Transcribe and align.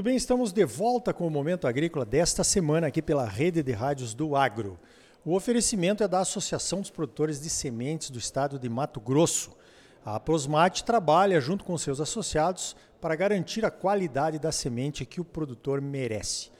Muito 0.00 0.06
bem, 0.08 0.16
estamos 0.16 0.50
de 0.50 0.64
volta 0.64 1.12
com 1.12 1.26
o 1.26 1.30
Momento 1.30 1.66
Agrícola 1.66 2.06
desta 2.06 2.42
semana 2.42 2.86
aqui 2.86 3.02
pela 3.02 3.26
Rede 3.26 3.62
de 3.62 3.72
Rádios 3.72 4.14
do 4.14 4.34
Agro. 4.34 4.78
O 5.26 5.34
oferecimento 5.34 6.02
é 6.02 6.08
da 6.08 6.20
Associação 6.20 6.80
dos 6.80 6.88
Produtores 6.88 7.38
de 7.38 7.50
Sementes 7.50 8.08
do 8.08 8.18
Estado 8.18 8.58
de 8.58 8.66
Mato 8.66 8.98
Grosso. 8.98 9.50
A 10.02 10.18
Prosmate 10.18 10.84
trabalha 10.84 11.38
junto 11.38 11.66
com 11.66 11.76
seus 11.76 12.00
associados 12.00 12.74
para 12.98 13.14
garantir 13.14 13.62
a 13.62 13.70
qualidade 13.70 14.38
da 14.38 14.50
semente 14.50 15.04
que 15.04 15.20
o 15.20 15.24
produtor 15.24 15.82
merece. 15.82 16.50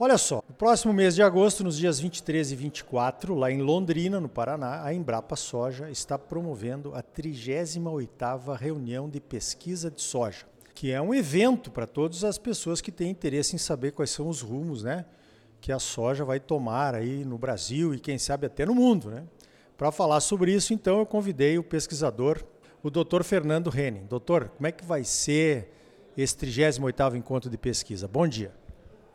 Olha 0.00 0.16
só, 0.16 0.42
no 0.48 0.54
próximo 0.54 0.90
mês 0.94 1.14
de 1.14 1.22
agosto, 1.22 1.62
nos 1.62 1.76
dias 1.76 2.00
23 2.00 2.52
e 2.52 2.56
24, 2.56 3.34
lá 3.34 3.52
em 3.52 3.60
Londrina, 3.60 4.18
no 4.18 4.30
Paraná, 4.30 4.82
a 4.82 4.94
Embrapa 4.94 5.36
Soja 5.36 5.90
está 5.90 6.18
promovendo 6.18 6.94
a 6.94 7.02
38ª 7.02 8.56
reunião 8.56 9.10
de 9.10 9.20
pesquisa 9.20 9.90
de 9.90 10.00
soja 10.00 10.46
que 10.78 10.92
é 10.92 11.02
um 11.02 11.12
evento 11.12 11.72
para 11.72 11.88
todas 11.88 12.22
as 12.22 12.38
pessoas 12.38 12.80
que 12.80 12.92
têm 12.92 13.10
interesse 13.10 13.52
em 13.52 13.58
saber 13.58 13.90
quais 13.90 14.10
são 14.10 14.28
os 14.28 14.42
rumos, 14.42 14.84
né, 14.84 15.06
que 15.60 15.72
a 15.72 15.80
soja 15.80 16.24
vai 16.24 16.38
tomar 16.38 16.94
aí 16.94 17.24
no 17.24 17.36
Brasil 17.36 17.92
e 17.92 17.98
quem 17.98 18.16
sabe 18.16 18.46
até 18.46 18.64
no 18.64 18.76
mundo, 18.76 19.10
né? 19.10 19.24
Para 19.76 19.90
falar 19.90 20.20
sobre 20.20 20.54
isso, 20.54 20.72
então 20.72 21.00
eu 21.00 21.04
convidei 21.04 21.58
o 21.58 21.64
pesquisador, 21.64 22.44
o 22.80 22.90
Dr. 22.90 23.24
Fernando 23.24 23.76
Henning. 23.76 24.06
Doutor, 24.06 24.50
como 24.50 24.68
é 24.68 24.70
que 24.70 24.84
vai 24.84 25.02
ser 25.02 25.68
esse 26.16 26.36
38º 26.36 27.16
encontro 27.16 27.50
de 27.50 27.58
pesquisa? 27.58 28.06
Bom 28.06 28.28
dia. 28.28 28.54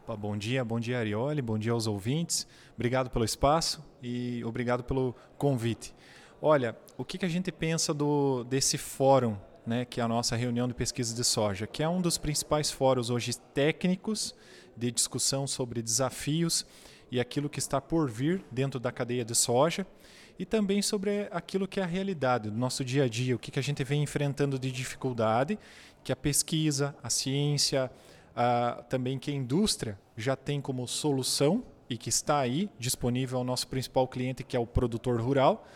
Bom 0.05 0.35
dia, 0.35 0.66
bom 0.66 0.82
dia 0.82 0.99
Arioli, 0.99 1.41
bom 1.41 1.57
dia 1.57 1.71
aos 1.71 1.88
ouvintes. 1.88 2.45
Obrigado 2.76 3.09
pelo 3.09 3.23
espaço 3.23 3.82
e 4.02 4.43
obrigado 4.43 4.84
pelo 4.84 5.16
convite. 5.38 5.95
Olha, 6.41 6.76
o 6.98 7.05
que, 7.05 7.18
que 7.18 7.26
a 7.26 7.29
gente 7.29 7.54
pensa 7.54 7.93
do, 7.93 8.43
desse 8.43 8.77
fórum 8.77 9.38
né, 9.66 9.86
que 9.86 10.00
é 10.02 10.04
a 10.04 10.08
nossa 10.08 10.36
reunião 10.36 10.68
de 10.68 10.74
pesquisa 10.74 11.16
de 11.16 11.24
soja, 11.24 11.66
que 11.66 11.82
é 11.82 11.88
um 11.88 12.02
dos 12.02 12.18
principais 12.18 12.70
fóruns 12.70 13.10
hoje 13.10 13.38
técnicos 13.54 14.36
de 14.76 14.92
discussão 14.92 15.48
sobre 15.48 15.82
desafios 15.82 16.66
e 17.12 17.20
aquilo 17.20 17.50
que 17.50 17.60
está 17.60 17.80
por 17.80 18.10
vir 18.10 18.44
dentro 18.52 18.80
da 18.80 18.91
cadeia 18.91 19.24
de 19.24 19.36
soja 19.36 19.86
e 20.38 20.46
também 20.46 20.82
sobre 20.82 21.28
aquilo 21.32 21.68
que 21.68 21.80
é 21.80 21.84
a 21.84 21.86
realidade 21.86 22.50
do 22.50 22.58
nosso 22.58 22.84
dia 22.84 23.04
a 23.04 23.08
dia, 23.08 23.36
o 23.36 23.40
que, 23.40 23.52
que 23.52 23.60
a 23.60 23.64
gente 23.64 23.84
vem 23.84 24.02
enfrentando 24.02 24.58
de 24.58 24.72
dificuldade, 24.72 25.60
que 26.04 26.12
a 26.12 26.16
pesquisa, 26.16 26.96
a 27.04 27.10
ciência, 27.10 27.91
a, 28.36 28.84
também 28.90 29.20
que 29.20 29.32
a 29.32 29.34
indústria 29.34 29.98
já 30.18 30.36
tem 30.36 30.60
como 30.60 30.88
solução 30.88 31.64
e 31.90 31.98
que 31.98 32.10
está 32.10 32.40
aí 32.40 32.70
disponível 32.80 33.38
ao 33.38 33.44
nosso 33.44 33.68
principal 33.68 34.08
cliente, 34.08 34.44
que 34.44 34.58
é 34.58 34.60
o 34.60 34.66
produtor 34.66 35.22
rural, 35.22 35.68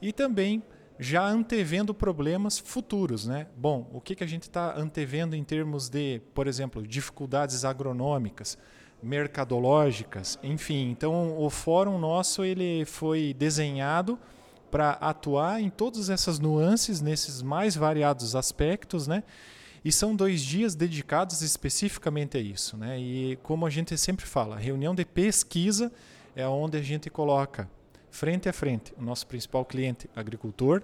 e 0.00 0.12
também 0.12 0.62
já 1.02 1.26
antevendo 1.26 1.92
problemas 1.92 2.58
futuros. 2.58 3.26
Né? 3.26 3.46
Bom, 3.56 3.90
o 3.92 4.00
que, 4.00 4.14
que 4.14 4.24
a 4.24 4.26
gente 4.26 4.44
está 4.44 4.78
antevendo 4.78 5.34
em 5.34 5.44
termos 5.44 5.88
de, 5.88 6.20
por 6.32 6.46
exemplo, 6.46 6.86
dificuldades 6.86 7.64
agronômicas, 7.64 8.56
mercadológicas, 9.02 10.38
enfim. 10.42 10.90
Então, 10.90 11.36
o 11.36 11.50
fórum 11.50 11.98
nosso 11.98 12.44
ele 12.44 12.84
foi 12.84 13.34
desenhado 13.36 14.16
para 14.70 14.92
atuar 14.92 15.60
em 15.60 15.68
todas 15.68 16.08
essas 16.08 16.38
nuances, 16.38 17.00
nesses 17.00 17.42
mais 17.42 17.74
variados 17.74 18.36
aspectos, 18.36 19.06
né? 19.06 19.24
E 19.84 19.90
são 19.90 20.14
dois 20.14 20.40
dias 20.40 20.76
dedicados 20.76 21.42
especificamente 21.42 22.38
a 22.38 22.40
isso, 22.40 22.76
né? 22.76 22.98
E 22.98 23.36
como 23.42 23.66
a 23.66 23.70
gente 23.70 23.98
sempre 23.98 24.24
fala, 24.24 24.56
reunião 24.56 24.94
de 24.94 25.04
pesquisa 25.04 25.92
é 26.36 26.46
onde 26.46 26.78
a 26.78 26.82
gente 26.82 27.10
coloca 27.10 27.68
frente 28.12 28.46
a 28.46 28.52
frente, 28.52 28.94
o 28.98 29.02
nosso 29.02 29.26
principal 29.26 29.64
cliente, 29.64 30.08
agricultor, 30.14 30.82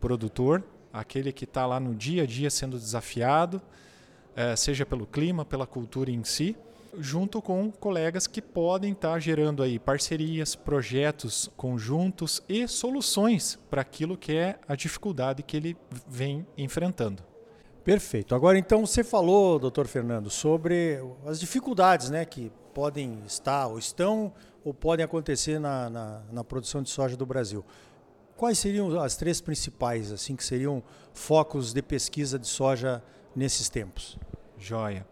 produtor, 0.00 0.62
aquele 0.92 1.32
que 1.32 1.44
está 1.44 1.66
lá 1.66 1.80
no 1.80 1.94
dia 1.94 2.22
a 2.22 2.26
dia 2.26 2.48
sendo 2.48 2.78
desafiado, 2.78 3.60
é, 4.36 4.54
seja 4.54 4.86
pelo 4.86 5.04
clima, 5.04 5.44
pela 5.44 5.66
cultura 5.66 6.12
em 6.12 6.22
si, 6.22 6.56
junto 6.96 7.42
com 7.42 7.72
colegas 7.72 8.28
que 8.28 8.40
podem 8.40 8.92
estar 8.92 9.12
tá 9.12 9.18
gerando 9.18 9.64
aí 9.64 9.80
parcerias, 9.80 10.54
projetos 10.54 11.50
conjuntos 11.56 12.40
e 12.48 12.66
soluções 12.68 13.58
para 13.68 13.82
aquilo 13.82 14.16
que 14.16 14.32
é 14.32 14.56
a 14.68 14.76
dificuldade 14.76 15.42
que 15.42 15.56
ele 15.56 15.76
vem 16.06 16.46
enfrentando. 16.56 17.22
Perfeito. 17.82 18.32
Agora 18.32 18.56
então 18.56 18.86
você 18.86 19.02
falou, 19.02 19.58
doutor 19.58 19.88
Fernando, 19.88 20.30
sobre 20.30 21.00
as 21.26 21.40
dificuldades 21.40 22.10
né, 22.10 22.24
que 22.24 22.52
podem 22.72 23.18
estar 23.26 23.66
ou 23.66 23.78
estão 23.78 24.32
ou 24.64 24.74
podem 24.74 25.04
acontecer 25.04 25.58
na, 25.58 25.88
na, 25.88 26.22
na, 26.32 26.44
produção 26.44 26.82
de 26.82 26.90
soja 26.90 27.16
do 27.16 27.24
Brasil. 27.24 27.64
Quais 28.36 28.58
seriam 28.58 29.00
as 29.00 29.16
três 29.16 29.40
principais, 29.40 30.12
assim, 30.12 30.36
que 30.36 30.44
seriam 30.44 30.82
focos 31.12 31.72
de 31.72 31.82
pesquisa 31.82 32.38
de 32.38 32.46
soja 32.46 33.02
nesses 33.34 33.68
tempos? 33.68 34.18
Joia. 34.58 35.06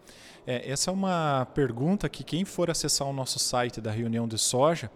É, 0.46 0.70
essa 0.70 0.90
é 0.90 0.92
uma 0.92 1.46
pergunta 1.54 2.08
que 2.08 2.24
quem 2.24 2.44
for 2.44 2.70
acessar 2.70 3.06
o 3.06 3.12
nosso 3.12 3.38
site 3.38 3.80
da 3.80 3.90
reunião 3.90 4.26
de 4.26 4.38
soja 4.38 4.90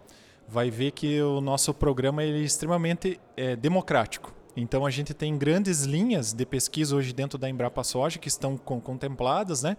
vai 0.48 0.70
ver 0.70 0.92
que 0.92 1.20
o 1.22 1.40
nosso 1.40 1.72
programa 1.72 2.22
é 2.22 2.28
extremamente 2.28 3.20
é, 3.36 3.56
democrático. 3.56 4.34
Então 4.56 4.84
a 4.84 4.90
gente 4.90 5.14
tem 5.14 5.36
grandes 5.36 5.82
linhas 5.82 6.32
de 6.32 6.44
pesquisa 6.44 6.94
hoje 6.94 7.12
dentro 7.12 7.38
da 7.38 7.48
Embrapa 7.48 7.82
Soja 7.82 8.18
que 8.18 8.28
estão 8.28 8.56
contempladas, 8.56 9.62
né? 9.62 9.76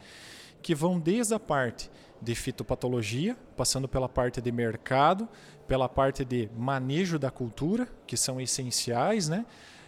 Que 0.63 0.73
vão 0.73 0.99
desde 0.99 1.33
a 1.35 1.39
parte 1.39 1.91
de 2.21 2.33
fitopatologia, 2.33 3.37
passando 3.55 3.87
pela 3.87 4.07
parte 4.07 4.41
de 4.41 4.51
mercado, 4.51 5.27
pela 5.67 5.89
parte 5.89 6.23
de 6.23 6.49
manejo 6.57 7.19
da 7.19 7.29
cultura, 7.29 7.87
que 8.07 8.15
são 8.15 8.39
essenciais, 8.39 9.27
né? 9.27 9.45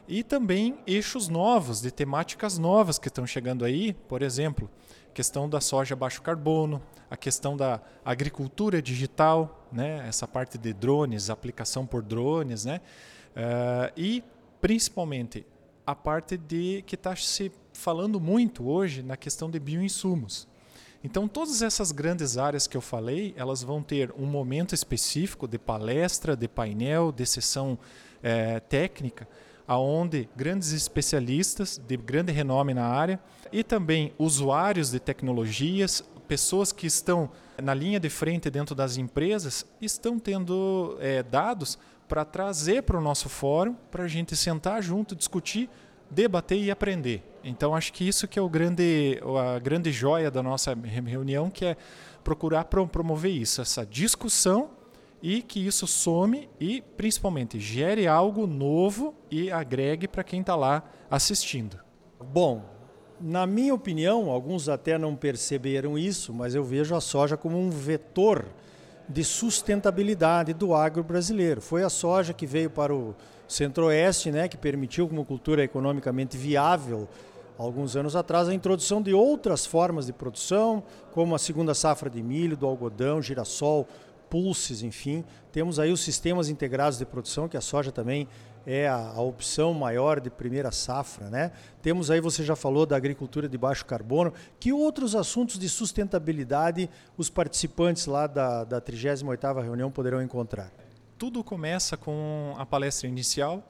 E 0.08 0.22
também 0.22 0.78
eixos 0.86 1.30
novos, 1.30 1.82
de 1.82 1.90
temáticas 1.90 2.60
novas 2.60 3.00
que 3.00 3.08
estão 3.08 3.26
chegando 3.26 3.66
aí, 3.66 3.94
por 4.08 4.22
exemplo, 4.22 4.70
questão 5.14 5.50
da 5.50 5.62
soja 5.62 5.96
baixo 5.96 6.22
carbono, 6.22 6.84
a 7.10 7.16
questão 7.18 7.56
da 7.56 7.80
agricultura 8.04 8.82
digital, 8.82 9.68
né? 9.72 10.06
essa 10.08 10.28
parte 10.28 10.58
de 10.58 10.74
drones, 10.74 11.30
aplicação 11.30 11.86
por 11.86 12.04
drones, 12.04 12.66
né? 12.66 12.82
Uh, 13.32 13.92
e 13.96 14.24
principalmente 14.62 15.46
a 15.88 15.96
parte 15.96 16.38
de 16.38 16.84
que 16.86 16.96
está 16.96 17.16
se 17.16 17.52
falando 17.74 18.20
muito 18.20 18.68
hoje 18.68 19.02
na 19.02 19.16
questão 19.16 19.50
de 19.50 19.60
bioinsumos. 19.60 20.48
Então, 21.06 21.28
todas 21.28 21.62
essas 21.62 21.92
grandes 21.92 22.36
áreas 22.36 22.66
que 22.66 22.76
eu 22.76 22.82
falei, 22.82 23.32
elas 23.38 23.62
vão 23.62 23.80
ter 23.80 24.12
um 24.18 24.26
momento 24.26 24.74
específico 24.74 25.48
de 25.48 25.60
palestra, 25.60 26.36
de 26.36 26.48
painel, 26.48 27.12
de 27.12 27.28
sessão 27.28 27.78
é, 28.24 28.60
técnica, 28.60 29.28
aonde 29.68 30.28
grandes 30.36 30.72
especialistas 30.72 31.80
de 31.88 31.96
grande 31.96 32.32
renome 32.32 32.74
na 32.74 32.88
área 32.88 33.20
e 33.52 33.64
também 33.64 34.14
usuários 34.18 34.90
de 34.90 35.00
tecnologias, 35.00 36.04
pessoas 36.28 36.72
que 36.72 36.88
estão 36.88 37.30
na 37.62 37.76
linha 37.76 38.00
de 38.00 38.10
frente 38.10 38.50
dentro 38.50 38.74
das 38.74 38.98
empresas, 38.98 39.64
estão 39.80 40.18
tendo 40.18 40.98
é, 41.00 41.22
dados 41.22 41.78
para 42.08 42.26
trazer 42.26 42.82
para 42.82 42.98
o 42.98 43.02
nosso 43.02 43.30
fórum, 43.30 43.76
para 43.92 44.06
a 44.06 44.08
gente 44.08 44.36
sentar 44.36 44.82
junto, 44.82 45.16
discutir 45.16 45.70
debater 46.10 46.58
e 46.58 46.72
aprender. 46.72 47.24
Então 47.48 47.76
acho 47.76 47.94
que 47.94 48.06
isso 48.06 48.28
que 48.28 48.40
é 48.40 48.42
o 48.42 48.50
grande, 48.50 49.22
a 49.56 49.60
grande 49.60 49.92
joia 49.92 50.32
da 50.32 50.42
nossa 50.42 50.74
reunião, 50.74 51.48
que 51.52 51.64
é 51.64 51.78
procurar 52.24 52.66
promover 52.66 53.32
isso, 53.32 53.62
essa 53.62 53.86
discussão 53.86 54.72
e 55.22 55.44
que 55.44 55.64
isso 55.64 55.86
some 55.86 56.50
e 56.60 56.82
principalmente 56.82 57.60
gere 57.60 58.08
algo 58.08 58.48
novo 58.48 59.14
e 59.30 59.52
agregue 59.52 60.08
para 60.08 60.24
quem 60.24 60.42
está 60.42 60.56
lá 60.56 60.84
assistindo. 61.10 61.78
Bom, 62.20 62.66
na 63.22 63.46
minha 63.46 63.76
opinião, 63.76 64.32
alguns 64.32 64.68
até 64.68 64.98
não 64.98 65.16
perceberam 65.16 66.00
isso, 66.00 66.34
mas 66.34 66.56
eu 66.56 66.64
vejo 66.64 66.96
a 66.96 67.02
soja 67.02 67.38
como 67.38 67.60
um 67.60 67.70
vetor 67.70 68.44
de 69.08 69.24
sustentabilidade 69.24 70.52
do 70.52 70.74
agro 70.74 71.04
brasileiro. 71.04 71.62
Foi 71.62 71.84
a 71.84 71.90
soja 71.90 72.34
que 72.34 72.48
veio 72.48 72.72
para 72.72 72.94
o 72.94 73.16
Centro-Oeste, 73.48 74.32
né, 74.32 74.48
que 74.48 74.58
permitiu 74.58 75.06
uma 75.06 75.24
cultura 75.24 75.64
economicamente 75.64 76.36
viável 76.36 77.08
alguns 77.58 77.96
anos 77.96 78.16
atrás 78.16 78.48
a 78.48 78.54
introdução 78.54 79.02
de 79.02 79.14
outras 79.14 79.66
formas 79.66 80.06
de 80.06 80.14
produção, 80.14 80.84
como 81.12 81.36
a 81.36 81.40
segunda 81.40 81.74
safra 81.74 82.10
de 82.10 82.22
milho, 82.22 82.58
do 82.58 82.66
algodão, 82.66 83.22
girassol, 83.22 83.88
pulses, 84.30 84.82
enfim. 84.82 85.24
Temos 85.52 85.80
aí 85.80 85.92
os 85.92 86.02
sistemas 86.02 86.50
integrados 86.50 86.98
de 86.98 87.06
produção, 87.06 87.48
que 87.48 87.58
a 87.58 87.62
soja 87.62 87.92
também 87.92 88.28
é 88.66 88.88
a, 88.88 88.96
a, 88.96 89.22
opção 89.22 89.74
maior 89.74 90.20
de 90.20 90.30
primeira 90.30 90.72
safra. 90.72 91.30
Né? 91.30 91.52
Temos 91.82 92.10
aí, 92.10 92.20
você 92.20 92.44
já 92.44 92.56
falou 92.56 92.86
da 92.86 92.96
agricultura 92.96 93.48
de 93.48 93.58
baixo 93.58 93.86
carbono. 93.86 94.34
Que 94.60 94.74
outros 94.74 95.16
assuntos 95.16 95.60
de 95.60 95.70
sustentabilidade 95.70 96.90
os 97.18 97.30
participantes 97.30 98.08
lá 98.08 98.28
da, 98.28 98.64
da 98.64 98.82
38ª 98.82 99.62
reunião 99.62 99.92
poderão 99.92 100.22
encontrar? 100.22 100.72
Tudo 101.18 101.44
começa 101.44 101.96
com 101.96 102.54
a 102.58 102.66
palestra 102.66 103.08
inicial, 103.08 103.64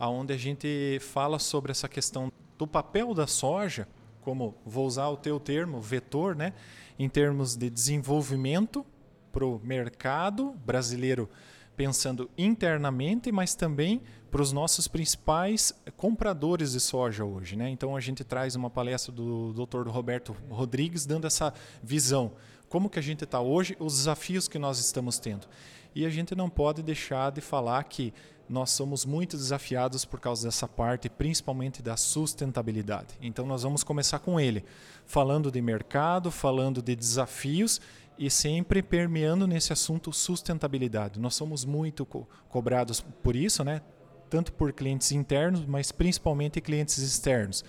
onde 0.00 0.32
a 0.32 0.36
gente 0.38 0.98
fala 1.00 1.38
sobre 1.38 1.72
essa 1.72 1.88
questão 1.88 2.32
do 2.58 2.66
papel 2.66 3.14
da 3.14 3.26
soja, 3.26 3.88
como 4.22 4.54
vou 4.64 4.86
usar 4.86 5.08
o 5.08 5.16
teu 5.16 5.38
termo, 5.38 5.80
vetor, 5.80 6.34
né? 6.34 6.52
em 6.98 7.08
termos 7.08 7.56
de 7.56 7.68
desenvolvimento 7.68 8.84
para 9.30 9.44
o 9.44 9.60
mercado 9.62 10.54
brasileiro 10.64 11.28
pensando 11.76 12.30
internamente, 12.38 13.30
mas 13.30 13.54
também 13.54 14.00
para 14.30 14.40
os 14.40 14.50
nossos 14.50 14.88
principais 14.88 15.74
compradores 15.96 16.72
de 16.72 16.80
soja 16.80 17.24
hoje. 17.24 17.54
Né? 17.54 17.68
Então 17.68 17.94
a 17.94 18.00
gente 18.00 18.24
traz 18.24 18.56
uma 18.56 18.70
palestra 18.70 19.12
do 19.12 19.52
Dr. 19.52 19.88
Roberto 19.88 20.34
Rodrigues 20.48 21.04
dando 21.04 21.26
essa 21.26 21.52
visão. 21.82 22.32
Como 22.68 22.88
que 22.88 22.98
a 22.98 23.02
gente 23.02 23.24
está 23.24 23.40
hoje, 23.40 23.76
os 23.78 23.98
desafios 23.98 24.48
que 24.48 24.58
nós 24.58 24.78
estamos 24.78 25.18
tendo. 25.18 25.46
E 25.94 26.04
a 26.04 26.10
gente 26.10 26.34
não 26.34 26.50
pode 26.50 26.82
deixar 26.82 27.30
de 27.30 27.40
falar 27.40 27.84
que 27.84 28.12
nós 28.48 28.70
somos 28.70 29.04
muito 29.04 29.36
desafiados 29.36 30.04
por 30.04 30.20
causa 30.20 30.46
dessa 30.46 30.68
parte, 30.68 31.08
principalmente 31.08 31.82
da 31.82 31.96
sustentabilidade. 31.96 33.14
Então 33.20 33.46
nós 33.46 33.62
vamos 33.62 33.82
começar 33.82 34.18
com 34.18 34.38
ele, 34.38 34.64
falando 35.04 35.50
de 35.50 35.60
mercado, 35.60 36.30
falando 36.30 36.80
de 36.80 36.94
desafios 36.94 37.80
e 38.18 38.30
sempre 38.30 38.82
permeando 38.82 39.46
nesse 39.46 39.72
assunto 39.72 40.12
sustentabilidade. 40.12 41.20
Nós 41.20 41.34
somos 41.34 41.64
muito 41.64 42.06
co 42.06 42.26
cobrados 42.48 43.00
por 43.00 43.36
isso, 43.36 43.62
né? 43.64 43.82
tanto 44.28 44.52
por 44.52 44.72
clientes 44.72 45.12
internos, 45.12 45.64
mas 45.64 45.92
principalmente 45.92 46.60
clientes 46.60 46.98
externos. 46.98 47.64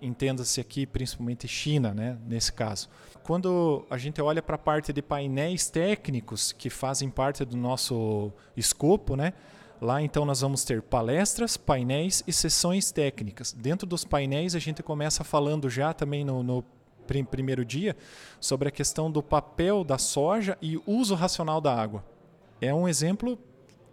Entenda-se 0.00 0.60
aqui 0.60 0.86
principalmente 0.86 1.46
China, 1.46 1.92
né, 1.92 2.16
nesse 2.26 2.52
caso. 2.52 2.88
Quando 3.22 3.84
a 3.90 3.98
gente 3.98 4.20
olha 4.20 4.42
para 4.42 4.56
a 4.56 4.58
parte 4.58 4.92
de 4.92 5.02
painéis 5.02 5.68
técnicos 5.68 6.52
que 6.52 6.70
fazem 6.70 7.10
parte 7.10 7.44
do 7.44 7.56
nosso 7.56 8.32
escopo, 8.56 9.14
né, 9.14 9.34
Lá 9.84 10.00
então 10.00 10.24
nós 10.24 10.40
vamos 10.40 10.64
ter 10.64 10.80
palestras, 10.80 11.58
painéis 11.58 12.24
e 12.26 12.32
sessões 12.32 12.90
técnicas. 12.90 13.52
Dentro 13.52 13.86
dos 13.86 14.02
painéis 14.02 14.54
a 14.54 14.58
gente 14.58 14.82
começa 14.82 15.22
falando 15.22 15.68
já 15.68 15.92
também 15.92 16.24
no, 16.24 16.42
no 16.42 16.64
primeiro 17.28 17.66
dia 17.66 17.94
sobre 18.40 18.66
a 18.66 18.70
questão 18.70 19.10
do 19.10 19.22
papel 19.22 19.84
da 19.84 19.98
soja 19.98 20.56
e 20.62 20.80
uso 20.86 21.14
racional 21.14 21.60
da 21.60 21.78
água. 21.78 22.02
É 22.62 22.72
um 22.72 22.88
exemplo 22.88 23.38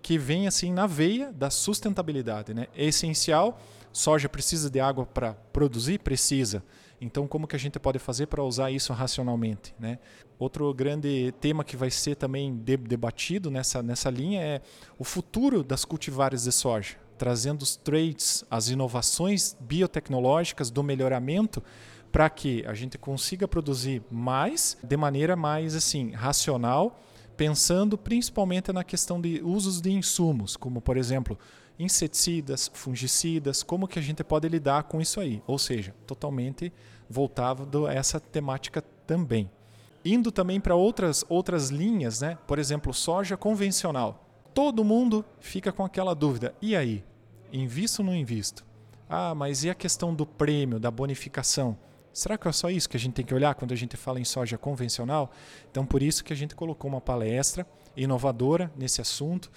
que 0.01 0.17
vem 0.17 0.47
assim 0.47 0.71
na 0.71 0.87
veia 0.87 1.29
da 1.33 1.49
sustentabilidade. 1.49 2.53
Né? 2.53 2.67
É 2.73 2.85
essencial, 2.85 3.59
soja 3.91 4.29
precisa 4.29 4.69
de 4.69 4.79
água 4.79 5.05
para 5.05 5.33
produzir? 5.51 5.99
Precisa. 5.99 6.63
Então, 7.01 7.27
como 7.27 7.47
que 7.47 7.55
a 7.55 7.59
gente 7.59 7.79
pode 7.79 7.97
fazer 7.97 8.27
para 8.27 8.43
usar 8.43 8.69
isso 8.69 8.93
racionalmente? 8.93 9.73
Né? 9.79 9.97
Outro 10.37 10.71
grande 10.71 11.33
tema 11.41 11.63
que 11.63 11.75
vai 11.75 11.89
ser 11.89 12.15
também 12.15 12.55
debatido 12.55 13.49
nessa, 13.49 13.81
nessa 13.81 14.11
linha 14.11 14.39
é 14.39 14.61
o 14.99 15.03
futuro 15.03 15.63
das 15.63 15.83
cultivares 15.83 16.43
de 16.43 16.51
soja, 16.51 16.95
trazendo 17.17 17.63
os 17.63 17.75
trades, 17.75 18.45
as 18.51 18.69
inovações 18.69 19.57
biotecnológicas 19.59 20.69
do 20.69 20.83
melhoramento 20.83 21.63
para 22.11 22.29
que 22.29 22.63
a 22.67 22.73
gente 22.75 22.99
consiga 22.99 23.47
produzir 23.47 24.03
mais 24.11 24.77
de 24.83 24.95
maneira 24.95 25.35
mais 25.35 25.75
assim 25.75 26.11
racional 26.11 26.99
pensando 27.41 27.97
principalmente 27.97 28.71
na 28.71 28.83
questão 28.83 29.19
de 29.19 29.41
usos 29.43 29.81
de 29.81 29.91
insumos, 29.91 30.55
como 30.55 30.79
por 30.79 30.95
exemplo 30.95 31.39
inseticidas, 31.81 32.69
fungicidas, 32.73 33.63
como 33.63 33.87
que 33.87 33.97
a 33.97 34.01
gente 34.01 34.23
pode 34.23 34.47
lidar 34.47 34.83
com 34.83 35.01
isso 35.01 35.19
aí, 35.19 35.41
ou 35.47 35.57
seja, 35.57 35.93
totalmente 36.05 36.71
voltado 37.09 37.87
a 37.87 37.93
essa 37.93 38.19
temática 38.19 38.81
também. 39.05 39.49
Indo 40.03 40.31
também 40.31 40.59
para 40.59 40.75
outras 40.75 41.23
outras 41.29 41.69
linhas, 41.69 42.21
né? 42.21 42.37
Por 42.47 42.57
exemplo, 42.57 42.93
soja 42.93 43.37
convencional. 43.37 44.27
Todo 44.53 44.83
mundo 44.83 45.23
fica 45.39 45.71
com 45.71 45.85
aquela 45.85 46.15
dúvida: 46.15 46.55
e 46.61 46.75
aí, 46.75 47.03
invisto 47.53 48.01
ou 48.01 48.07
não 48.07 48.15
invisto? 48.15 48.65
Ah, 49.07 49.35
mas 49.35 49.63
e 49.63 49.69
a 49.69 49.75
questão 49.75 50.13
do 50.13 50.25
prêmio, 50.25 50.79
da 50.79 50.89
bonificação? 50.89 51.77
Será 52.13 52.37
que 52.37 52.47
é 52.47 52.51
só 52.51 52.69
isso 52.69 52.89
que 52.89 52.97
a 52.97 52.99
gente 52.99 53.13
tem 53.13 53.25
que 53.25 53.33
olhar 53.33 53.55
quando 53.55 53.71
a 53.71 53.75
gente 53.75 53.95
fala 53.95 54.19
em 54.19 54.25
soja 54.25 54.57
convencional? 54.57 55.31
Então, 55.69 55.85
por 55.85 56.01
isso 56.01 56.23
que 56.23 56.33
a 56.33 56.35
gente 56.35 56.55
colocou 56.55 56.89
uma 56.89 56.99
palestra 56.99 57.65
inovadora 57.95 58.71
nesse 58.75 59.01
assunto, 59.01 59.51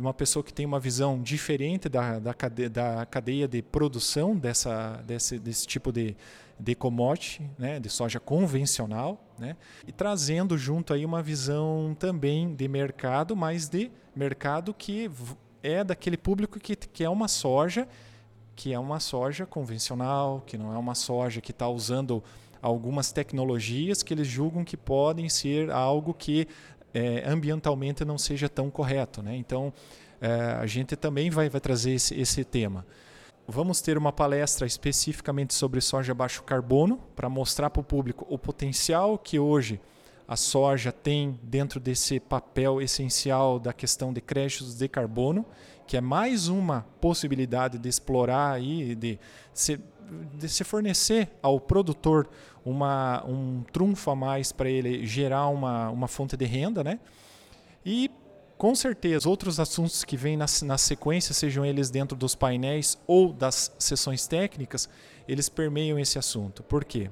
uma 0.00 0.14
pessoa 0.14 0.42
que 0.42 0.52
tem 0.52 0.66
uma 0.66 0.80
visão 0.80 1.20
diferente 1.22 1.88
da, 1.88 2.18
da, 2.18 2.34
cadeia, 2.34 2.70
da 2.70 3.06
cadeia 3.06 3.46
de 3.46 3.62
produção 3.62 4.36
dessa, 4.36 5.02
desse, 5.06 5.38
desse 5.38 5.66
tipo 5.66 5.92
de, 5.92 6.16
de 6.58 6.74
commodity, 6.74 7.42
né, 7.58 7.78
de 7.78 7.88
soja 7.88 8.18
convencional, 8.18 9.22
né, 9.38 9.56
e 9.86 9.92
trazendo 9.92 10.56
junto 10.56 10.92
aí 10.92 11.04
uma 11.04 11.22
visão 11.22 11.96
também 11.98 12.54
de 12.54 12.66
mercado, 12.68 13.36
mas 13.36 13.68
de 13.68 13.90
mercado 14.14 14.74
que 14.74 15.10
é 15.62 15.84
daquele 15.84 16.16
público 16.16 16.58
que 16.58 16.74
quer 16.74 17.08
uma 17.08 17.28
soja 17.28 17.86
que 18.60 18.74
é 18.74 18.78
uma 18.78 19.00
soja 19.00 19.46
convencional, 19.46 20.42
que 20.46 20.58
não 20.58 20.74
é 20.74 20.76
uma 20.76 20.94
soja 20.94 21.40
que 21.40 21.50
está 21.50 21.66
usando 21.66 22.22
algumas 22.60 23.10
tecnologias 23.10 24.02
que 24.02 24.12
eles 24.12 24.26
julgam 24.26 24.66
que 24.66 24.76
podem 24.76 25.30
ser 25.30 25.70
algo 25.70 26.12
que 26.12 26.46
é, 26.92 27.22
ambientalmente 27.28 28.04
não 28.04 28.18
seja 28.18 28.48
tão 28.48 28.70
correto. 28.70 29.22
Né? 29.22 29.36
Então, 29.36 29.72
é, 30.20 30.30
a 30.60 30.66
gente 30.66 30.96
também 30.96 31.30
vai, 31.30 31.48
vai 31.48 31.60
trazer 31.60 31.92
esse, 31.92 32.18
esse 32.18 32.44
tema. 32.44 32.86
Vamos 33.46 33.80
ter 33.80 33.98
uma 33.98 34.12
palestra 34.12 34.66
especificamente 34.66 35.54
sobre 35.54 35.80
soja 35.80 36.14
baixo 36.14 36.42
carbono 36.42 36.98
para 37.16 37.28
mostrar 37.28 37.70
para 37.70 37.80
o 37.80 37.84
público 37.84 38.26
o 38.28 38.38
potencial 38.38 39.18
que 39.18 39.38
hoje 39.38 39.80
a 40.28 40.36
soja 40.36 40.92
tem 40.92 41.40
dentro 41.42 41.80
desse 41.80 42.20
papel 42.20 42.80
essencial 42.80 43.58
da 43.58 43.72
questão 43.72 44.12
de 44.12 44.20
créditos 44.20 44.76
de 44.76 44.86
carbono 44.86 45.44
que 45.90 45.96
é 45.96 46.00
mais 46.00 46.46
uma 46.46 46.86
possibilidade 47.00 47.76
de 47.76 47.88
explorar 47.88 48.62
e 48.62 48.94
de 48.94 49.18
se, 49.52 49.80
de 50.34 50.48
se 50.48 50.64
fornecer 50.64 51.30
ao 51.42 51.60
produtor 51.60 52.28
uma, 52.64 53.24
um 53.26 53.62
trunfo 53.72 54.10
a 54.10 54.16
mais 54.16 54.52
para 54.52 54.68
ele 54.68 55.06
gerar 55.06 55.48
uma, 55.48 55.90
uma 55.90 56.08
fonte 56.08 56.36
de 56.36 56.44
renda, 56.44 56.84
né? 56.84 56.98
E 57.84 58.10
com 58.58 58.74
certeza 58.74 59.28
outros 59.28 59.58
assuntos 59.58 60.04
que 60.04 60.16
vêm 60.16 60.36
na, 60.36 60.46
na 60.64 60.76
sequência, 60.76 61.32
sejam 61.32 61.64
eles 61.64 61.88
dentro 61.88 62.16
dos 62.16 62.34
painéis 62.34 62.98
ou 63.06 63.32
das 63.32 63.72
sessões 63.78 64.26
técnicas, 64.26 64.88
eles 65.26 65.48
permeiam 65.48 65.98
esse 65.98 66.18
assunto. 66.18 66.62
Por 66.62 66.84
quê? 66.84 67.10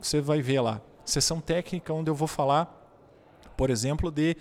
Você 0.00 0.20
vai 0.20 0.40
ver 0.40 0.60
lá, 0.60 0.80
sessão 1.04 1.40
técnica 1.40 1.92
onde 1.92 2.10
eu 2.10 2.14
vou 2.14 2.28
falar, 2.28 2.80
por 3.56 3.70
exemplo, 3.70 4.10
de 4.10 4.36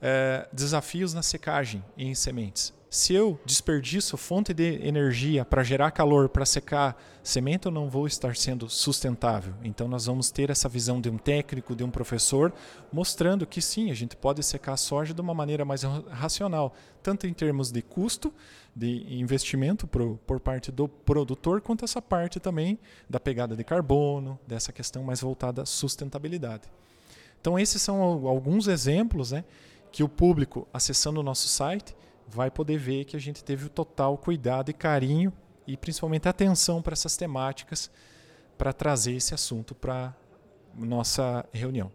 eh, 0.00 0.48
desafios 0.52 1.12
na 1.12 1.22
secagem 1.22 1.84
em 1.96 2.14
sementes 2.14 2.75
se 2.96 3.12
eu 3.12 3.38
desperdiço 3.44 4.16
fonte 4.16 4.54
de 4.54 4.80
energia 4.82 5.44
para 5.44 5.62
gerar 5.62 5.90
calor, 5.90 6.30
para 6.30 6.46
secar 6.46 6.96
semente, 7.22 7.66
eu 7.66 7.70
não 7.70 7.90
vou 7.90 8.06
estar 8.06 8.34
sendo 8.34 8.70
sustentável. 8.70 9.52
Então, 9.62 9.86
nós 9.86 10.06
vamos 10.06 10.30
ter 10.30 10.48
essa 10.48 10.66
visão 10.66 10.98
de 10.98 11.10
um 11.10 11.18
técnico, 11.18 11.76
de 11.76 11.84
um 11.84 11.90
professor, 11.90 12.54
mostrando 12.90 13.46
que 13.46 13.60
sim, 13.60 13.90
a 13.90 13.94
gente 13.94 14.16
pode 14.16 14.42
secar 14.42 14.72
a 14.72 14.76
soja 14.78 15.12
de 15.12 15.20
uma 15.20 15.34
maneira 15.34 15.62
mais 15.62 15.82
racional, 15.82 16.72
tanto 17.02 17.26
em 17.26 17.34
termos 17.34 17.70
de 17.70 17.82
custo, 17.82 18.32
de 18.74 19.04
investimento 19.20 19.86
por, 19.86 20.16
por 20.26 20.40
parte 20.40 20.72
do 20.72 20.88
produtor, 20.88 21.60
quanto 21.60 21.84
essa 21.84 22.00
parte 22.00 22.40
também 22.40 22.78
da 23.10 23.20
pegada 23.20 23.54
de 23.54 23.62
carbono, 23.62 24.40
dessa 24.46 24.72
questão 24.72 25.04
mais 25.04 25.20
voltada 25.20 25.60
à 25.60 25.66
sustentabilidade. 25.66 26.62
Então, 27.42 27.58
esses 27.58 27.82
são 27.82 28.00
alguns 28.26 28.68
exemplos 28.68 29.32
né, 29.32 29.44
que 29.92 30.02
o 30.02 30.08
público, 30.08 30.66
acessando 30.72 31.20
o 31.20 31.22
nosso 31.22 31.46
site, 31.46 31.94
vai 32.26 32.50
poder 32.50 32.78
ver 32.78 33.04
que 33.04 33.16
a 33.16 33.20
gente 33.20 33.42
teve 33.44 33.66
o 33.66 33.68
total 33.68 34.18
cuidado 34.18 34.70
e 34.70 34.74
carinho 34.74 35.32
e 35.66 35.76
principalmente 35.76 36.28
atenção 36.28 36.82
para 36.82 36.92
essas 36.92 37.16
temáticas 37.16 37.90
para 38.56 38.72
trazer 38.72 39.14
esse 39.14 39.34
assunto 39.34 39.74
para 39.74 40.14
nossa 40.74 41.44
reunião. 41.52 41.90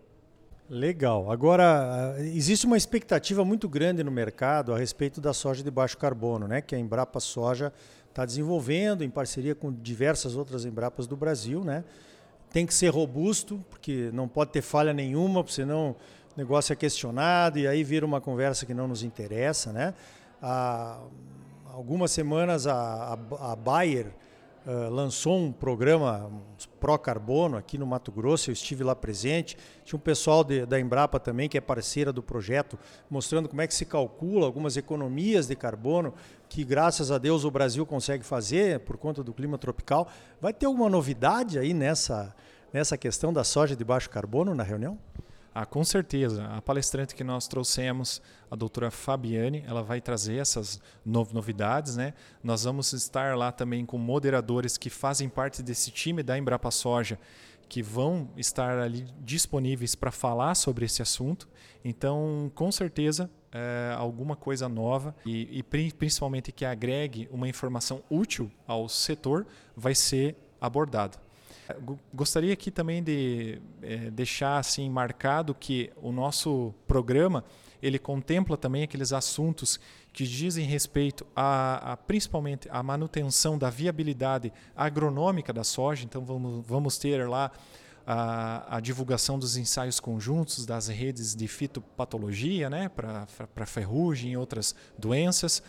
Legal. 0.70 1.30
Agora, 1.30 2.16
existe 2.20 2.66
uma 2.66 2.78
expectativa 2.78 3.44
muito 3.44 3.68
grande 3.68 4.04
no 4.04 4.12
mercado 4.12 4.74
a 4.74 4.78
respeito 4.78 5.20
da 5.20 5.34
soja 5.34 5.62
de 5.62 5.70
baixo 5.70 5.98
carbono, 5.98 6.48
né? 6.48 6.62
que 6.62 6.74
a 6.74 6.80
Embrapa 6.80 7.20
Soja 7.20 7.74
está 8.08 8.26
desenvolvendo 8.26 9.04
em 9.04 9.10
parceria 9.10 9.54
com 9.54 9.70
diversas 9.70 10.36
outras 10.36 10.64
Embrapas 10.64 11.08
do 11.08 11.18
Brasil. 11.18 11.64
Né? 11.64 11.84
Tem 12.52 12.66
que 12.66 12.74
ser 12.74 12.88
robusto, 12.88 13.64
porque 13.70 14.10
não 14.14 14.30
pode 14.30 14.52
ter 14.52 14.62
falha 14.62 14.94
nenhuma, 14.94 15.46
senão 15.46 15.96
o 16.34 16.40
negócio 16.40 16.72
é 16.72 16.76
questionado 16.76 17.60
e 17.60 17.68
aí 17.68 17.84
vira 17.84 18.06
uma 18.06 18.22
conversa 18.22 18.66
que 18.66 18.74
não 18.74 18.88
nos 18.88 19.04
interessa. 19.04 19.74
Né? 19.74 19.94
Há 20.42 21.00
algumas 21.72 22.12
semanas 22.12 22.66
a, 22.66 23.14
a, 23.14 23.52
a 23.52 23.56
Bayer 23.56 24.08
uh, 24.66 24.90
lançou 24.90 25.38
um 25.38 25.52
programa 25.52 26.32
pró-carbono 26.80 27.58
aqui 27.58 27.78
no 27.78 27.86
Mato 27.86 28.12
Grosso, 28.12 28.50
eu 28.50 28.54
estive 28.54 28.84
lá 28.84 28.96
presente. 28.96 29.56
Tinha 29.86 29.98
um 29.98 30.02
pessoal 30.02 30.44
de, 30.44 30.66
da 30.66 30.80
Embrapa 30.80 31.20
também, 31.20 31.48
que 31.48 31.58
é 31.58 31.62
parceira 31.62 32.12
do 32.12 32.24
projeto, 32.24 32.78
mostrando 33.08 33.48
como 33.48 33.62
é 33.62 33.68
que 33.68 33.74
se 33.76 33.86
calcula 33.86 34.48
algumas 34.48 34.78
economias 34.78 35.46
de 35.46 35.56
carbono 35.56 36.14
que, 36.50 36.64
graças 36.64 37.12
a 37.12 37.20
Deus, 37.20 37.44
o 37.44 37.52
Brasil 37.52 37.86
consegue 37.86 38.24
fazer 38.24 38.80
por 38.80 38.98
conta 38.98 39.24
do 39.24 39.34
clima 39.34 39.60
tropical. 39.60 40.08
Vai 40.40 40.54
ter 40.54 40.66
alguma 40.66 40.90
novidade 40.90 41.60
aí 41.60 41.74
nessa, 41.74 42.36
nessa 42.74 42.98
questão 42.98 43.32
da 43.32 43.44
soja 43.44 43.76
de 43.76 43.84
baixo 43.84 44.10
carbono 44.10 44.56
na 44.56 44.64
reunião? 44.64 44.98
Ah, 45.54 45.66
com 45.66 45.84
certeza. 45.84 46.46
A 46.46 46.62
palestrante 46.62 47.14
que 47.14 47.26
nós 47.26 47.46
trouxemos, 47.46 48.22
a 48.50 48.56
doutora 48.56 48.90
Fabiane, 48.90 49.64
ela 49.68 49.84
vai 49.84 50.00
trazer 50.00 50.38
essas 50.38 50.82
novidades. 51.06 51.98
Né? 51.98 52.14
Nós 52.42 52.64
vamos 52.64 52.94
estar 52.94 53.36
lá 53.36 53.52
também 53.52 53.86
com 53.86 53.98
moderadores 53.98 54.78
que 54.78 54.90
fazem 54.90 55.28
parte 55.28 55.62
desse 55.62 55.92
time 55.92 56.24
da 56.24 56.38
Embrapa 56.38 56.72
Soja, 56.72 57.20
que 57.68 57.84
vão 57.84 58.30
estar 58.38 58.80
ali 58.80 59.06
disponíveis 59.20 59.94
para 59.94 60.12
falar 60.12 60.56
sobre 60.56 60.86
esse 60.86 61.02
assunto. 61.02 61.50
Então, 61.84 62.50
com 62.56 62.72
certeza, 62.72 63.30
é, 63.52 63.94
alguma 63.98 64.38
coisa 64.38 64.70
nova 64.70 65.14
e, 65.26 65.60
e, 65.60 65.64
principalmente 65.92 66.52
que 66.54 66.64
agregue 66.64 67.28
uma 67.32 67.48
informação 67.48 68.02
útil 68.10 68.50
ao 68.66 68.88
setor 68.88 69.46
vai 69.76 69.94
ser 69.94 70.36
abordado. 70.60 71.18
Gostaria 72.14 72.54
aqui 72.54 72.72
também 72.72 73.04
de 73.04 73.62
é, 73.82 74.10
deixar 74.12 74.58
assim 74.58 74.90
marcado 74.90 75.54
que 75.54 75.92
o 76.02 76.12
nosso 76.12 76.74
programa 76.88 77.44
ele 77.82 77.98
contempla 77.98 78.56
também 78.56 78.84
aqueles 78.84 79.12
assuntos 79.12 79.80
que 80.14 80.26
dizem 80.26 80.66
respeito 80.66 81.26
a, 81.36 81.94
a, 81.94 81.98
principalmente 81.98 82.70
à 82.70 82.84
manutenção 82.84 83.58
da 83.58 83.70
viabilidade 83.70 84.54
agronômica 84.76 85.52
da 85.52 85.64
soja. 85.64 86.06
Então 86.06 86.24
vamos, 86.24 86.66
vamos 86.66 86.98
ter 86.98 87.28
lá 87.28 87.52
a, 88.06 88.78
a, 88.78 88.80
divulgação 88.80 89.40
dos 89.40 89.58
ensaios 89.58 90.00
conjuntos 90.00 90.66
das 90.66 90.88
redes 90.88 91.36
de 91.36 91.48
fitopatologia, 91.48 92.70
né, 92.70 92.90
para 92.90 93.66
ferrugem 93.66 94.34
e 94.34 94.38
outras 94.38 94.76
doenças. 94.98 95.64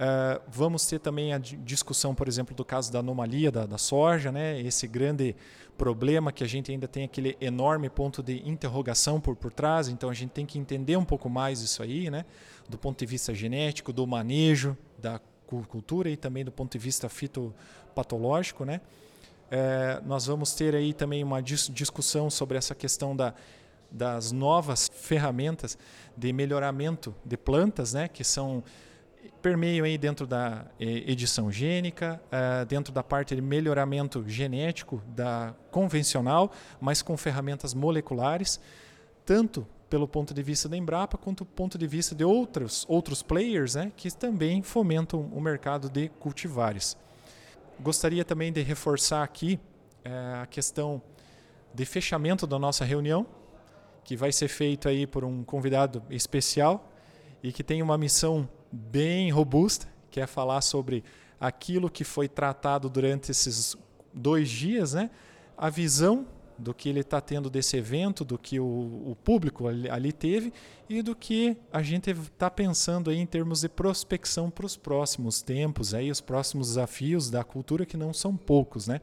Uh, 0.00 0.40
vamos 0.48 0.86
ter 0.86 0.98
também 0.98 1.34
a 1.34 1.38
discussão, 1.38 2.14
por 2.14 2.26
exemplo, 2.26 2.56
do 2.56 2.64
caso 2.64 2.90
da 2.90 3.00
anomalia 3.00 3.52
da, 3.52 3.66
da, 3.66 3.76
soja, 3.76 4.32
né? 4.32 4.58
esse 4.58 4.88
grande 4.88 5.36
problema 5.76 6.32
que 6.32 6.42
a 6.42 6.46
gente 6.46 6.72
ainda 6.72 6.88
tem 6.88 7.04
aquele 7.04 7.36
enorme 7.38 7.90
ponto 7.90 8.22
de 8.22 8.48
interrogação 8.48 9.20
por, 9.20 9.36
por 9.36 9.52
trás, 9.52 9.88
então 9.88 10.08
a 10.08 10.14
gente 10.14 10.30
tem 10.30 10.46
que 10.46 10.58
entender 10.58 10.96
um 10.96 11.04
pouco 11.04 11.28
mais 11.28 11.60
isso 11.60 11.82
aí, 11.82 12.08
né? 12.08 12.24
do 12.66 12.78
ponto 12.78 12.98
de 12.98 13.04
vista 13.04 13.34
genético, 13.34 13.92
do 13.92 14.06
manejo 14.06 14.74
da 14.98 15.20
cultura 15.68 16.08
e 16.08 16.16
também 16.16 16.46
do 16.46 16.52
ponto 16.52 16.72
de 16.72 16.78
vista 16.78 17.06
fitopatológico. 17.06 18.64
Né? 18.64 18.80
Uh, 19.50 20.08
nós 20.08 20.24
vamos 20.24 20.54
ter 20.54 20.74
aí 20.74 20.94
também 20.94 21.22
uma 21.22 21.42
dis 21.42 21.68
discussão 21.68 22.30
sobre 22.30 22.56
essa 22.56 22.74
questão 22.74 23.14
da, 23.14 23.34
das 23.90 24.32
novas 24.32 24.90
ferramentas 24.94 25.76
de 26.16 26.32
melhoramento 26.32 27.14
de 27.22 27.36
plantas, 27.36 27.92
né? 27.92 28.08
que 28.08 28.24
são 28.24 28.64
permeiam 29.40 29.84
aí 29.84 29.96
dentro 29.96 30.26
da 30.26 30.66
eh, 30.78 31.10
edição 31.10 31.50
gênica, 31.50 32.20
uh, 32.26 32.64
dentro 32.66 32.92
da 32.92 33.02
parte 33.02 33.34
de 33.34 33.40
melhoramento 33.40 34.22
genético 34.26 35.02
da 35.08 35.54
convencional, 35.70 36.52
mas 36.80 37.02
com 37.02 37.16
ferramentas 37.16 37.72
moleculares, 37.72 38.60
tanto 39.24 39.66
pelo 39.88 40.06
ponto 40.06 40.32
de 40.32 40.42
vista 40.42 40.68
da 40.68 40.76
Embrapa 40.76 41.18
quanto 41.18 41.44
do 41.44 41.50
ponto 41.50 41.76
de 41.76 41.86
vista 41.86 42.14
de 42.14 42.24
outros 42.24 42.86
outros 42.88 43.22
players, 43.22 43.74
né, 43.74 43.90
que 43.96 44.10
também 44.10 44.62
fomentam 44.62 45.20
o 45.32 45.40
mercado 45.40 45.88
de 45.88 46.08
cultivares. 46.20 46.96
Gostaria 47.80 48.24
também 48.24 48.52
de 48.52 48.62
reforçar 48.62 49.22
aqui 49.22 49.58
uh, 50.04 50.42
a 50.42 50.46
questão 50.46 51.02
de 51.74 51.84
fechamento 51.84 52.46
da 52.46 52.58
nossa 52.58 52.84
reunião, 52.84 53.26
que 54.04 54.16
vai 54.16 54.32
ser 54.32 54.48
feito 54.48 54.88
aí 54.88 55.06
por 55.06 55.24
um 55.24 55.42
convidado 55.44 56.02
especial 56.10 56.90
e 57.42 57.52
que 57.52 57.62
tem 57.62 57.80
uma 57.80 57.96
missão 57.96 58.48
bem 58.70 59.30
robusta, 59.30 59.88
que 60.10 60.20
é 60.20 60.26
falar 60.26 60.60
sobre 60.60 61.04
aquilo 61.38 61.90
que 61.90 62.04
foi 62.04 62.28
tratado 62.28 62.88
durante 62.88 63.30
esses 63.30 63.76
dois 64.12 64.48
dias, 64.48 64.94
né? 64.94 65.10
a 65.56 65.68
visão 65.68 66.26
do 66.58 66.74
que 66.74 66.88
ele 66.88 67.00
está 67.00 67.20
tendo 67.20 67.48
desse 67.48 67.76
evento, 67.76 68.24
do 68.24 68.38
que 68.38 68.60
o, 68.60 68.64
o 68.64 69.16
público 69.24 69.66
ali, 69.66 69.88
ali, 69.88 70.12
teve 70.12 70.52
e 70.88 71.00
do 71.02 71.14
que 71.14 71.56
a 71.72 71.82
gente 71.82 72.10
está 72.10 72.50
pensando 72.50 73.10
aí 73.10 73.18
em 73.18 73.26
termos 73.26 73.62
de 73.62 73.68
prospecção 73.68 74.50
para 74.50 74.66
os 74.66 74.76
próximos 74.76 75.40
tempos, 75.40 75.94
aí 75.94 76.10
os 76.10 76.20
próximos 76.20 76.68
desafios 76.68 77.30
da 77.30 77.42
cultura 77.42 77.86
que 77.86 77.96
não 77.96 78.12
são 78.12 78.36
poucos, 78.36 78.86
né? 78.86 79.00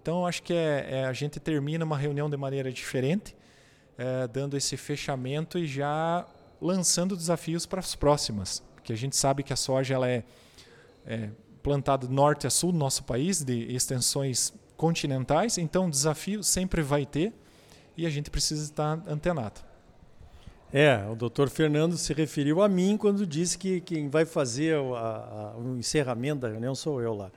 Então 0.00 0.26
acho 0.26 0.42
que 0.42 0.52
é, 0.52 0.86
é 0.90 1.04
a 1.06 1.12
gente 1.12 1.40
termina 1.40 1.84
uma 1.84 1.96
reunião 1.96 2.30
de 2.30 2.36
maneira 2.36 2.72
diferente, 2.72 3.36
é, 3.98 4.28
dando 4.28 4.56
esse 4.56 4.76
fechamento 4.76 5.58
e 5.58 5.66
já 5.66 6.26
lançando 6.60 7.16
desafios 7.16 7.66
para 7.66 7.80
as 7.80 7.94
próximas 7.94 8.62
porque 8.84 8.92
a 8.92 8.96
gente 8.96 9.16
sabe 9.16 9.42
que 9.42 9.50
a 9.50 9.56
soja 9.56 9.94
ela 9.94 10.06
é, 10.06 10.22
é 11.06 11.30
plantada 11.62 12.06
norte 12.06 12.46
a 12.46 12.50
sul 12.50 12.70
do 12.70 12.76
nosso 12.76 13.02
país, 13.04 13.42
de 13.42 13.74
extensões 13.74 14.52
continentais, 14.76 15.56
então 15.56 15.88
desafio 15.88 16.42
sempre 16.44 16.82
vai 16.82 17.06
ter 17.06 17.32
e 17.96 18.04
a 18.04 18.10
gente 18.10 18.30
precisa 18.30 18.62
estar 18.62 19.02
antenado. 19.08 19.62
É, 20.70 21.02
o 21.10 21.14
doutor 21.14 21.48
Fernando 21.48 21.96
se 21.96 22.12
referiu 22.12 22.60
a 22.60 22.68
mim 22.68 22.98
quando 22.98 23.26
disse 23.26 23.56
que 23.56 23.80
quem 23.80 24.10
vai 24.10 24.26
fazer 24.26 24.76
o, 24.76 24.94
a, 24.94 25.54
o 25.56 25.78
encerramento 25.78 26.42
da 26.42 26.48
reunião 26.48 26.74
sou 26.74 27.00
eu 27.00 27.14
lá. 27.14 27.30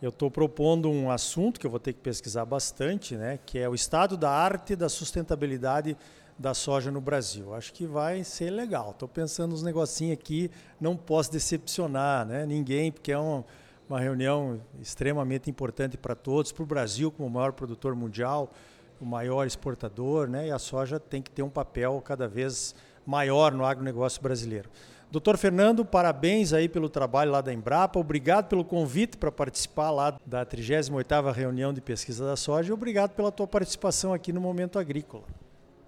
Eu 0.00 0.08
estou 0.08 0.30
propondo 0.30 0.90
um 0.90 1.10
assunto 1.10 1.60
que 1.60 1.66
eu 1.66 1.70
vou 1.70 1.80
ter 1.80 1.92
que 1.92 2.00
pesquisar 2.00 2.46
bastante, 2.46 3.14
né, 3.14 3.38
que 3.44 3.58
é 3.58 3.68
o 3.68 3.74
estado 3.74 4.16
da 4.16 4.30
arte 4.30 4.74
da 4.74 4.88
sustentabilidade 4.88 5.94
da 6.38 6.54
soja 6.54 6.90
no 6.90 7.00
Brasil. 7.00 7.52
Acho 7.54 7.72
que 7.72 7.84
vai 7.84 8.22
ser 8.22 8.50
legal. 8.50 8.90
Estou 8.90 9.08
pensando 9.08 9.50
nos 9.50 9.62
negocinhos 9.62 10.12
aqui, 10.12 10.50
não 10.80 10.96
posso 10.96 11.32
decepcionar 11.32 12.24
né? 12.24 12.46
ninguém, 12.46 12.92
porque 12.92 13.10
é 13.10 13.18
um, 13.18 13.42
uma 13.88 13.98
reunião 13.98 14.60
extremamente 14.80 15.50
importante 15.50 15.96
para 15.96 16.14
todos, 16.14 16.52
para 16.52 16.62
o 16.62 16.66
Brasil 16.66 17.10
como 17.10 17.28
o 17.28 17.30
maior 17.30 17.52
produtor 17.52 17.94
mundial, 17.94 18.52
o 19.00 19.04
maior 19.04 19.46
exportador, 19.46 20.28
né? 20.28 20.46
e 20.46 20.50
a 20.52 20.58
soja 20.58 21.00
tem 21.00 21.20
que 21.20 21.30
ter 21.30 21.42
um 21.42 21.50
papel 21.50 22.00
cada 22.04 22.28
vez 22.28 22.74
maior 23.04 23.52
no 23.52 23.64
agronegócio 23.64 24.22
brasileiro. 24.22 24.70
Doutor 25.10 25.38
Fernando, 25.38 25.86
parabéns 25.86 26.52
aí 26.52 26.68
pelo 26.68 26.86
trabalho 26.90 27.30
lá 27.30 27.40
da 27.40 27.50
Embrapa, 27.50 27.98
obrigado 27.98 28.46
pelo 28.46 28.62
convite 28.62 29.16
para 29.16 29.32
participar 29.32 29.90
lá 29.90 30.18
da 30.26 30.44
38ª 30.44 31.32
reunião 31.32 31.72
de 31.72 31.80
pesquisa 31.80 32.26
da 32.26 32.36
soja 32.36 32.68
e 32.68 32.72
obrigado 32.72 33.12
pela 33.12 33.32
tua 33.32 33.46
participação 33.46 34.12
aqui 34.12 34.34
no 34.34 34.40
Momento 34.40 34.78
Agrícola. 34.78 35.24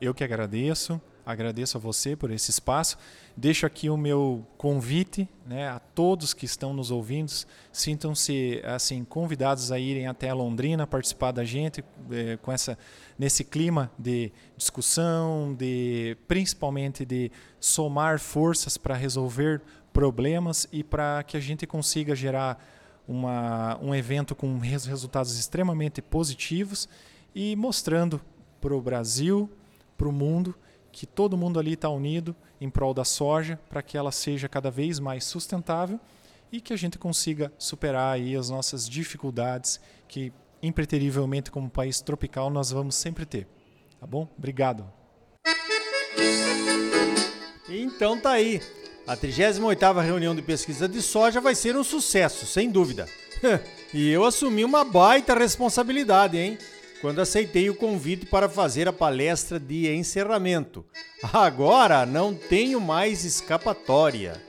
Eu 0.00 0.14
que 0.14 0.24
agradeço, 0.24 0.98
agradeço 1.26 1.76
a 1.76 1.80
você 1.80 2.16
por 2.16 2.30
esse 2.30 2.50
espaço. 2.50 2.96
Deixo 3.36 3.66
aqui 3.66 3.90
o 3.90 3.98
meu 3.98 4.46
convite 4.56 5.28
né, 5.46 5.68
a 5.68 5.78
todos 5.78 6.32
que 6.32 6.46
estão 6.46 6.72
nos 6.72 6.90
ouvindo. 6.90 7.30
Sintam-se 7.70 8.62
assim 8.64 9.04
convidados 9.04 9.70
a 9.70 9.78
irem 9.78 10.06
até 10.06 10.32
Londrina 10.32 10.86
participar 10.86 11.32
da 11.32 11.44
gente 11.44 11.84
é, 12.10 12.38
com 12.38 12.50
essa 12.50 12.78
nesse 13.18 13.44
clima 13.44 13.90
de 13.98 14.32
discussão, 14.56 15.54
de 15.54 16.16
principalmente 16.26 17.04
de 17.04 17.30
somar 17.60 18.18
forças 18.18 18.78
para 18.78 18.94
resolver 18.94 19.60
problemas 19.92 20.66
e 20.72 20.82
para 20.82 21.22
que 21.24 21.36
a 21.36 21.40
gente 21.40 21.66
consiga 21.66 22.14
gerar 22.14 22.58
uma, 23.06 23.78
um 23.82 23.94
evento 23.94 24.34
com 24.34 24.56
resultados 24.58 25.38
extremamente 25.38 26.00
positivos 26.00 26.88
e 27.34 27.54
mostrando 27.54 28.18
para 28.60 28.74
o 28.74 28.80
Brasil, 28.80 29.50
para 30.00 30.08
o 30.08 30.12
mundo, 30.12 30.54
que 30.90 31.04
todo 31.04 31.36
mundo 31.36 31.60
ali 31.60 31.74
está 31.74 31.90
unido 31.90 32.34
em 32.58 32.70
prol 32.70 32.94
da 32.94 33.04
soja 33.04 33.60
para 33.68 33.82
que 33.82 33.98
ela 33.98 34.10
seja 34.10 34.48
cada 34.48 34.70
vez 34.70 34.98
mais 34.98 35.24
sustentável 35.24 36.00
e 36.50 36.58
que 36.58 36.72
a 36.72 36.76
gente 36.76 36.96
consiga 36.96 37.52
superar 37.58 38.14
aí 38.14 38.34
as 38.34 38.48
nossas 38.48 38.88
dificuldades 38.88 39.78
que 40.08 40.32
impreterivelmente 40.62 41.50
como 41.50 41.68
país 41.68 42.00
tropical 42.00 42.48
nós 42.48 42.70
vamos 42.70 42.94
sempre 42.94 43.26
ter. 43.26 43.46
Tá 44.00 44.06
bom? 44.06 44.26
Obrigado. 44.38 44.90
Então 47.68 48.18
tá 48.18 48.30
aí. 48.30 48.62
A 49.06 49.14
38ª 49.14 50.02
reunião 50.02 50.34
de 50.34 50.40
pesquisa 50.40 50.88
de 50.88 51.02
soja 51.02 51.42
vai 51.42 51.54
ser 51.54 51.76
um 51.76 51.84
sucesso, 51.84 52.46
sem 52.46 52.70
dúvida. 52.70 53.06
e 53.92 54.08
eu 54.08 54.24
assumi 54.24 54.64
uma 54.64 54.82
baita 54.82 55.34
responsabilidade, 55.34 56.38
hein? 56.38 56.56
Quando 57.00 57.20
aceitei 57.20 57.70
o 57.70 57.74
convite 57.74 58.26
para 58.26 58.48
fazer 58.48 58.86
a 58.86 58.92
palestra 58.92 59.58
de 59.58 59.92
encerramento. 59.92 60.84
Agora 61.32 62.04
não 62.04 62.34
tenho 62.34 62.80
mais 62.80 63.24
escapatória. 63.24 64.40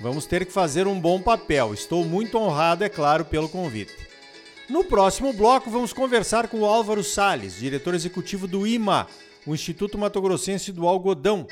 Vamos 0.00 0.26
ter 0.26 0.46
que 0.46 0.52
fazer 0.52 0.86
um 0.86 0.98
bom 0.98 1.20
papel. 1.20 1.74
Estou 1.74 2.04
muito 2.04 2.38
honrado, 2.38 2.84
é 2.84 2.88
claro, 2.88 3.24
pelo 3.24 3.48
convite. 3.48 3.92
No 4.68 4.84
próximo 4.84 5.32
bloco, 5.32 5.70
vamos 5.70 5.92
conversar 5.92 6.48
com 6.48 6.60
o 6.60 6.66
Álvaro 6.66 7.02
Sales, 7.02 7.58
diretor 7.58 7.94
executivo 7.94 8.46
do 8.46 8.66
IMA, 8.66 9.06
o 9.46 9.54
Instituto 9.54 9.98
Mato 9.98 10.20
Grossense 10.20 10.72
do 10.72 10.86
Algodão. 10.86 11.46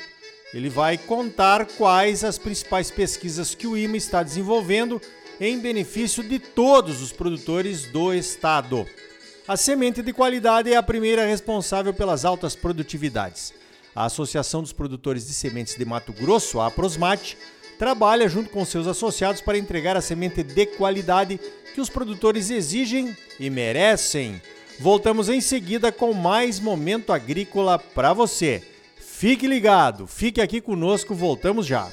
Ele 0.53 0.69
vai 0.69 0.97
contar 0.97 1.65
quais 1.65 2.23
as 2.23 2.37
principais 2.37 2.89
pesquisas 2.89 3.53
que 3.53 3.67
o 3.67 3.75
IMA 3.75 3.97
está 3.97 4.23
desenvolvendo 4.23 5.01
em 5.39 5.59
benefício 5.59 6.23
de 6.23 6.39
todos 6.39 7.01
os 7.01 7.11
produtores 7.11 7.83
do 7.85 8.13
estado. 8.13 8.87
A 9.47 9.55
semente 9.55 10.01
de 10.01 10.11
qualidade 10.11 10.73
é 10.73 10.75
a 10.75 10.83
primeira 10.83 11.25
responsável 11.25 11.93
pelas 11.93 12.25
altas 12.25 12.53
produtividades. 12.53 13.53
A 13.95 14.03
Associação 14.03 14.61
dos 14.61 14.73
Produtores 14.73 15.25
de 15.25 15.31
Sementes 15.33 15.77
de 15.77 15.85
Mato 15.85 16.11
Grosso, 16.11 16.59
a 16.59 16.67
Aprosmate, 16.67 17.37
trabalha 17.79 18.27
junto 18.27 18.49
com 18.49 18.65
seus 18.65 18.87
associados 18.87 19.39
para 19.39 19.57
entregar 19.57 19.95
a 19.95 20.01
semente 20.01 20.43
de 20.43 20.65
qualidade 20.65 21.39
que 21.73 21.79
os 21.79 21.89
produtores 21.89 22.49
exigem 22.49 23.15
e 23.39 23.49
merecem. 23.49 24.41
Voltamos 24.81 25.29
em 25.29 25.39
seguida 25.39 25.93
com 25.93 26.11
mais 26.11 26.59
momento 26.59 27.13
agrícola 27.13 27.79
para 27.79 28.11
você. 28.11 28.61
Fique 28.97 29.47
ligado, 29.47 30.07
fique 30.07 30.41
aqui 30.41 30.59
conosco, 30.59 31.15
voltamos 31.15 31.65
já. 31.65 31.89